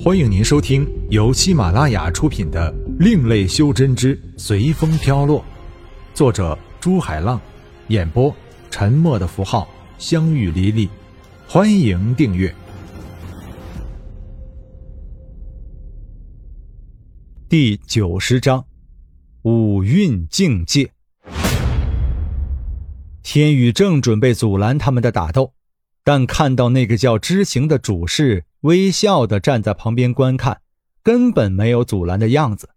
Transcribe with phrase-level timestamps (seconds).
[0.00, 5.40] 欢迎您收听由喜马拉雅出品的《另类修真之随风飘落》，
[6.14, 7.40] 作者朱海浪，
[7.88, 8.32] 演播
[8.70, 9.68] 沉默的符号、
[9.98, 10.88] 相遇离离。
[11.48, 12.54] 欢迎订阅。
[17.48, 18.64] 第九十章，
[19.42, 20.88] 五蕴境界。
[23.24, 25.52] 天宇正准备阻拦他们的打斗，
[26.04, 28.44] 但看到那个叫知行的主事。
[28.62, 30.62] 微笑的站在旁边观看，
[31.02, 32.70] 根本没有阻拦的样子。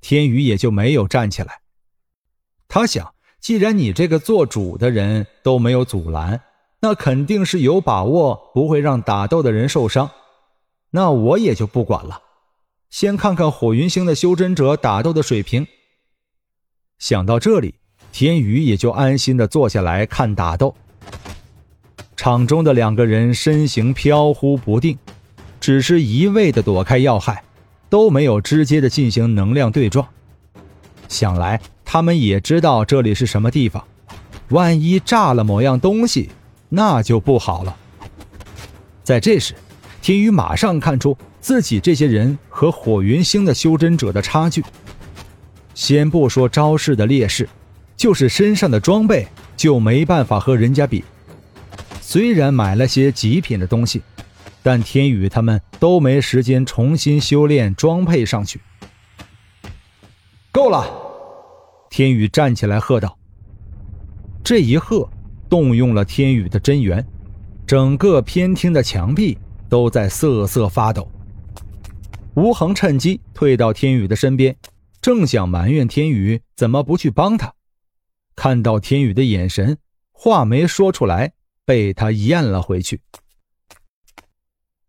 [0.00, 1.60] 天宇也就没有站起来。
[2.68, 6.42] 他想，既然你这个做主的人都没有阻拦，
[6.80, 10.10] 那肯定是有把握不会让打斗的人受伤。
[10.90, 12.22] 那我也就不管了，
[12.90, 15.66] 先看看火云星的修真者打斗的水平。
[16.98, 17.76] 想到这里，
[18.12, 20.74] 天宇也就安心的坐下来看打斗。
[22.16, 24.98] 场中的两个人身形飘忽不定，
[25.60, 27.44] 只是一味的躲开要害，
[27.90, 30.06] 都没有直接的进行能量对撞。
[31.08, 33.84] 想来他们也知道这里是什么地方，
[34.48, 36.30] 万一炸了某样东西，
[36.70, 37.76] 那就不好了。
[39.04, 39.54] 在这时，
[40.00, 44.64] 天宇马上看出自己这些人和火云星的修真者的差距。
[45.74, 47.46] 先不说招式的劣势，
[47.94, 51.04] 就是身上的装备就没办法和人家比。
[52.08, 54.00] 虽然买了些极品的东西，
[54.62, 58.60] 但天宇他们都没时间重新修炼装配上去。
[60.52, 60.88] 够了！
[61.90, 63.18] 天宇站起来喝道。
[64.44, 65.10] 这一喝，
[65.50, 67.04] 动用了天宇的真元，
[67.66, 69.36] 整个偏厅的墙壁
[69.68, 71.10] 都在瑟瑟发抖。
[72.34, 74.54] 吴恒趁机退到天宇的身边，
[75.02, 77.52] 正想埋怨天宇怎么不去帮他，
[78.36, 79.76] 看到天宇的眼神，
[80.12, 81.32] 话没说出来。
[81.66, 83.02] 被他咽了回去。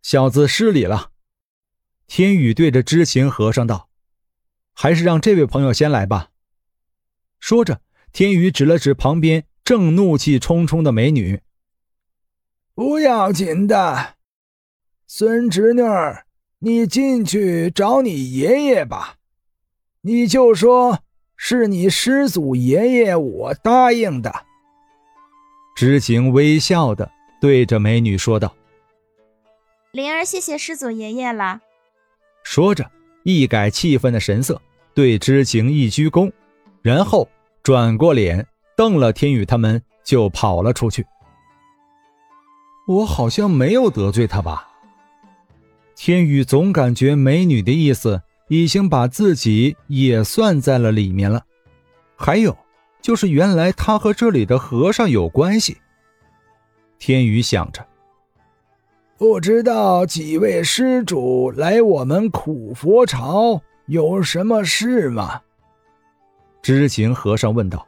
[0.00, 1.10] 小子失礼了。
[2.06, 3.90] 天宇对着知行和尚道
[4.72, 6.30] ：“还是让这位朋友先来吧。”
[7.38, 7.82] 说着，
[8.12, 11.42] 天宇指了指旁边正怒气冲冲的美女
[12.74, 14.14] ：“不要紧的，
[15.06, 16.24] 孙侄女儿，
[16.60, 19.16] 你进去找你爷爷吧。
[20.00, 21.02] 你就说
[21.36, 24.46] 是你师祖爷爷我答应的。”
[25.78, 27.08] 知行微笑的
[27.40, 28.52] 对着美女说道
[29.94, 31.60] ：“灵儿，谢谢师祖爷爷了。”
[32.42, 32.90] 说着，
[33.22, 34.60] 一改气愤的神色，
[34.92, 36.32] 对知行一鞠躬，
[36.82, 37.28] 然后
[37.62, 38.44] 转过脸
[38.76, 41.06] 瞪了天宇他们，就跑了出去。
[42.88, 44.66] 我好像没有得罪他吧？
[45.94, 51.44] 天宇总感觉美女的意思已经把自己也算在了里面了，
[52.16, 52.58] 还有。
[53.00, 55.78] 就是原来他和这里的和尚有关系。
[56.98, 57.86] 天宇想着，
[59.16, 65.40] 不知道几位施主来我们苦佛朝有什么事吗？
[66.60, 67.86] 知情和尚问道。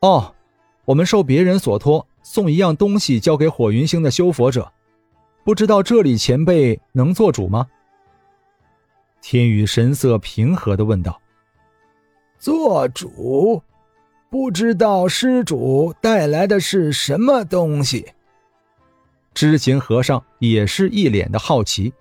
[0.00, 0.34] 哦，
[0.84, 4.70] 我们受别人所托，送一样东西交给火云星的修佛者，
[5.44, 7.66] 不知道这里前辈能做主吗？
[9.22, 11.18] 天宇神色平和的问道。
[12.38, 13.62] 做主。
[14.34, 18.04] 不知道施主带来的是什么东西？
[19.32, 21.94] 知行和尚也是一脸的好奇。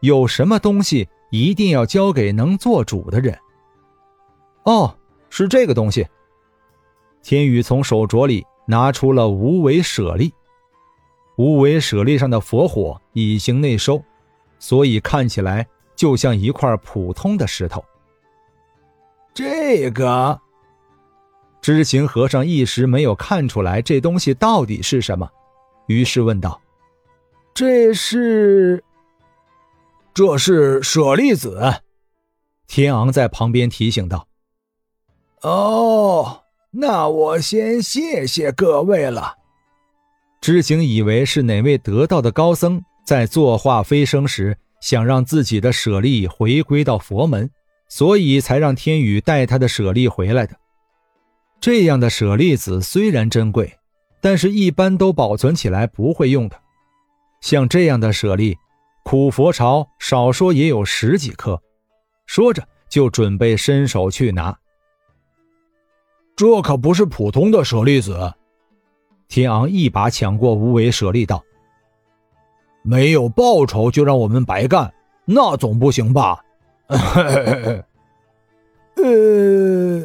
[0.00, 3.38] 有什么东西一定要交给能做主的人？
[4.64, 4.98] 哦，
[5.30, 6.04] 是这个东西。
[7.22, 10.34] 天宇从手镯里拿出了无为舍利。
[11.36, 14.02] 无为舍利上的佛火已经内收，
[14.58, 15.64] 所以看起来
[15.94, 17.84] 就像一块普通的石头。
[19.32, 20.40] 这个。
[21.64, 25.26] 知行和尚一时没有看出来这东西到底是什么，
[25.86, 26.60] 于是问道
[27.56, 28.84] ：“这是？
[30.12, 31.80] 这是舍利子。”
[32.68, 34.28] 天昂在旁边提醒道
[35.40, 39.36] ：“哦，那我先谢谢各位了。”
[40.42, 47.50] 知行以为是哪位得道的高僧在作画飞升时想让自己的舍利回归到佛门，
[47.88, 50.54] 所以才让天宇带他的舍利回来的。
[51.64, 53.78] 这样的舍利子虽然珍贵，
[54.20, 56.60] 但是一般都保存起来不会用的。
[57.40, 58.54] 像这样的舍利，
[59.02, 61.58] 苦佛朝少说也有十几颗。
[62.26, 64.54] 说着，就准备伸手去拿。
[66.36, 68.34] 这可不是普通的舍利子。
[69.26, 71.42] 天昂一把抢过无为舍利，道
[72.84, 74.92] ：“没有报酬就让我们白干，
[75.24, 76.44] 那总不行吧？”
[78.96, 80.03] 呃。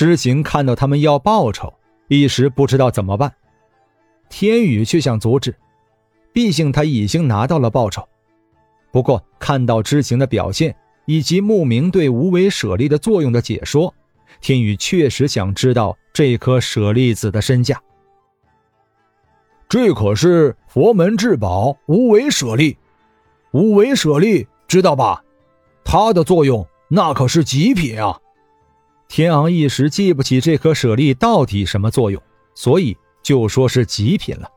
[0.00, 1.70] 知行看到他们要报酬，
[2.08, 3.30] 一时不知道怎么办。
[4.30, 5.54] 天宇却想阻止，
[6.32, 8.08] 毕竟他已经拿到了报酬。
[8.90, 10.74] 不过看到知行的表现
[11.04, 13.94] 以及慕名对无为舍利的作用的解说，
[14.40, 17.78] 天宇确实想知道这颗舍利子的身价。
[19.68, 22.78] 这可是佛门至宝无为舍利，
[23.50, 25.22] 无为舍利知道吧？
[25.84, 28.18] 它的作用那可是极品啊！
[29.10, 32.22] 天昂一时记不起这颗舍利到底什么作用，
[32.54, 34.48] 所以就说是极品了。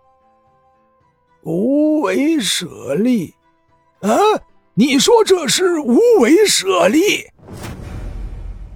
[1.42, 3.34] 无为舍利，
[4.02, 4.12] 啊！
[4.76, 7.02] 你说这是无为舍利？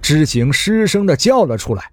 [0.02, 1.92] 知行失声的叫了出来。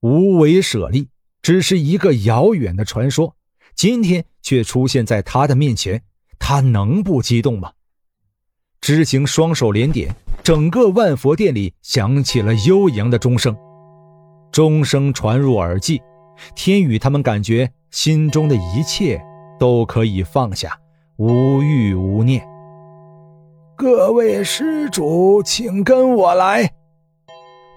[0.00, 1.08] 无为舍利
[1.42, 3.36] 只是一个遥远的传说，
[3.74, 6.02] 今天却出现在他的面前，
[6.38, 7.70] 他能不激动吗？
[8.80, 13.56] 知行双手连点，整个万佛殿里响起了悠扬的钟声，
[14.50, 16.00] 钟声传入耳际，
[16.54, 19.20] 天宇他们感觉心中的一切
[19.58, 20.78] 都可以放下，
[21.18, 22.42] 无欲无念。
[23.76, 26.72] 各位施主，请跟我来。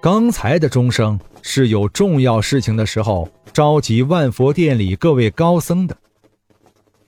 [0.02, 5.96] 刚才的钟声是有重要事情的时候召集万佛殿里各位高僧的。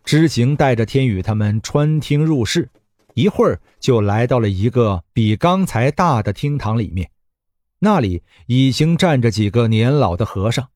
[0.03, 2.69] 知行带着天宇他们穿厅入室。
[3.15, 7.09] 一会儿就来到了一个比刚才大的厅堂里面，
[7.79, 10.67] 那里已经站着几个年老的和尚。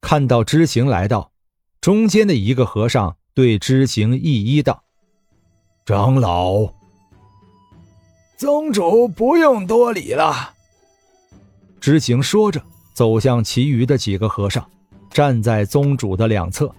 [0.00, 1.32] 看到知行来到，
[1.80, 4.84] 中间的一个和尚对知行一一道
[5.84, 6.72] ：“长老，
[8.36, 10.54] 宗主不用多礼了。”
[11.80, 12.62] 知行说着，
[12.94, 14.70] 走向其余的几个和尚，
[15.10, 16.72] 站在宗主的两侧。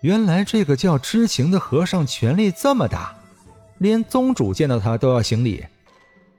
[0.00, 3.14] 原来这个叫知行的和尚权力这么大。
[3.84, 5.64] 连宗主见到他都要行礼，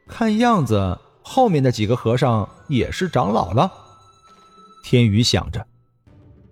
[0.07, 3.71] 看样子后面的几个和尚也是长老了。
[4.83, 5.65] 天宇想着，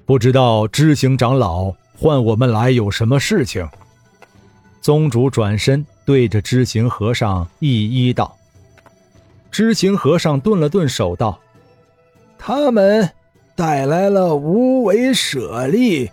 [0.06, 3.68] 不知道知行长老唤我们来有什么事情。
[4.82, 8.38] 宗主转身对着知行和尚一一道。
[9.50, 11.40] 知行和尚顿了顿手道
[12.40, 13.10] ：“他们
[13.56, 16.10] 带来了无为舍利。”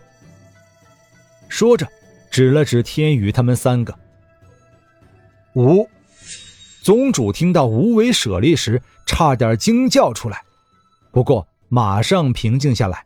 [1.48, 1.88] 说着，
[2.30, 3.94] 指了指天宇他们三个。
[5.54, 5.88] 无
[6.82, 10.42] 宗主听到无为舍利时，差点惊叫出来，
[11.10, 13.04] 不过马上平静下来。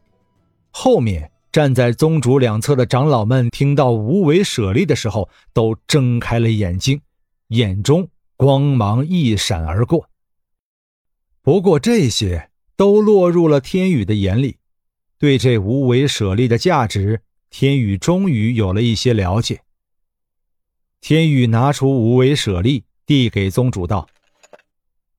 [0.71, 7.01] 后面站在宗主两侧的长老们听到无为舍利的时候，都睁开了眼睛，
[7.49, 10.09] 眼中光芒一闪而过。
[11.43, 14.59] 不过这些都落入了天宇的眼里，
[15.19, 19.63] 对这无为舍利的价值，天宇终于有了一些了解。
[21.07, 24.09] 天宇拿出无为舍利，递给宗主道：“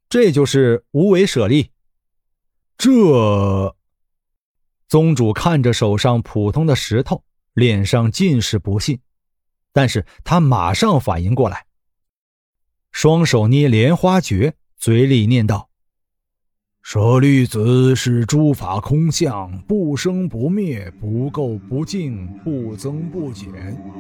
[0.09, 1.69] 这就是无为舍利。”
[2.75, 3.75] 这
[4.87, 7.23] 宗主看着手上普通的石头，
[7.53, 8.99] 脸上尽是不信，
[9.71, 11.67] 但是他马上反应过来，
[12.91, 15.69] 双手捏莲花诀，嘴里念道。
[16.87, 23.49] 舍利子是诸法空相，不生不灭，不垢不净，不增不减，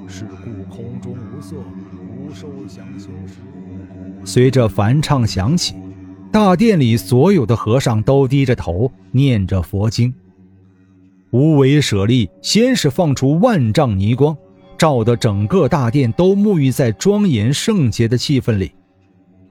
[0.07, 1.55] 是故空中无色，
[2.15, 3.37] 无受想行识。
[4.23, 5.73] 随着梵唱响起，
[6.31, 10.13] 大殿里所有的和尚都低着头念着佛经。
[11.31, 14.37] 无为舍利先是放出万丈泥光，
[14.77, 18.71] 照得整个大殿都沐浴在庄严圣洁的气氛里。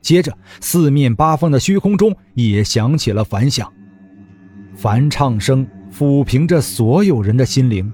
[0.04, 3.72] 接着，四面八方的虚空中也响起了梵响，
[4.76, 7.90] 梵唱声抚平着所有人的心灵。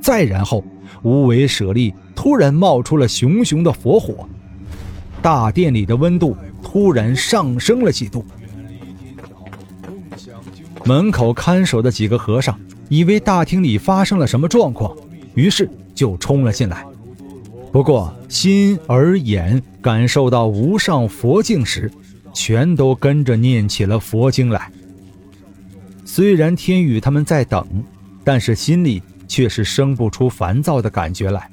[0.00, 0.64] 再然后，
[1.02, 4.28] 无为舍利突然冒出了熊熊的佛火，
[5.22, 8.24] 大殿里的温度突然上升了几度。
[10.84, 14.92] 门口看守的几个和尚以为大厅里发生了什么状况，
[15.34, 16.84] 于是就冲了进来。
[17.70, 21.90] 不过，心耳眼感受到无上佛境时，
[22.32, 24.72] 全都跟着念起了佛经来。
[26.04, 27.66] 虽然天宇他们在等，
[28.24, 31.48] 但是心里却是生不出烦躁的感觉来。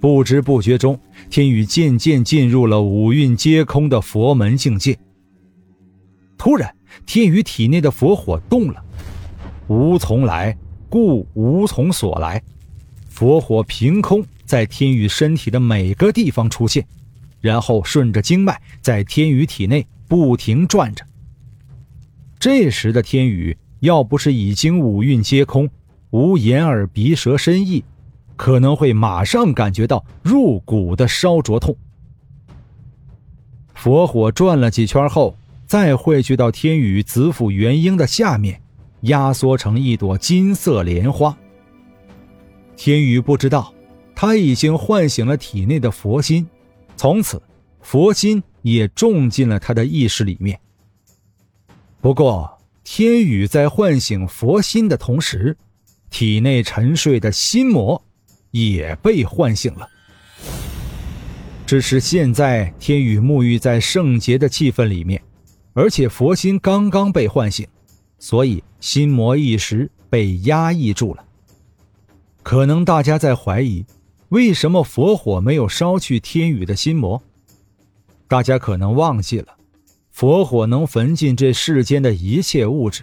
[0.00, 0.98] 不知不觉中，
[1.28, 4.96] 天宇渐渐进入了五蕴皆空的佛门境界。
[6.38, 6.72] 突然，
[7.04, 8.82] 天宇体内的佛火动了，
[9.66, 10.56] 无从来，
[10.88, 12.40] 故无从所来，
[13.08, 14.24] 佛火凭空。
[14.46, 16.86] 在天宇身体的每个地方出现，
[17.40, 21.04] 然后顺着经脉在天宇体内不停转着。
[22.38, 25.68] 这时的天宇要不是已经五蕴皆空，
[26.10, 27.84] 无眼耳鼻舌身意，
[28.36, 31.76] 可能会马上感觉到入骨的烧灼痛。
[33.74, 35.36] 佛火转了几圈后，
[35.66, 38.60] 再汇聚到天宇子府元婴的下面，
[39.02, 41.36] 压缩成一朵金色莲花。
[42.76, 43.72] 天宇不知道。
[44.16, 46.48] 他已经唤醒了体内的佛心，
[46.96, 47.40] 从此
[47.82, 50.58] 佛心也种进了他的意识里面。
[52.00, 55.54] 不过，天宇在唤醒佛心的同时，
[56.08, 58.02] 体内沉睡的心魔
[58.52, 59.86] 也被唤醒了。
[61.66, 65.20] 只是现在，天宇沐浴在圣洁的气氛里面，
[65.74, 67.66] 而且佛心刚刚被唤醒，
[68.18, 71.24] 所以心魔一时被压抑住了。
[72.42, 73.84] 可能大家在怀疑，
[74.30, 77.22] 为什么佛火没有烧去天宇的心魔？
[78.28, 79.56] 大家可能忘记了，
[80.10, 83.02] 佛火能焚尽这世间的一切物质，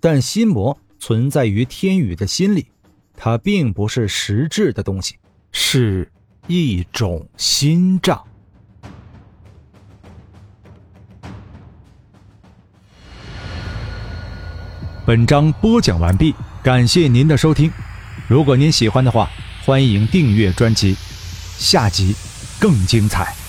[0.00, 2.66] 但心魔存在于天宇的心里，
[3.16, 5.16] 它并不是实质的东西，
[5.52, 6.10] 是。
[6.48, 8.20] 一种心障。
[15.06, 17.70] 本章播讲完毕，感谢您的收听。
[18.26, 19.30] 如果您喜欢的话，
[19.64, 20.96] 欢迎订阅专辑，
[21.56, 22.16] 下集
[22.58, 23.41] 更精彩。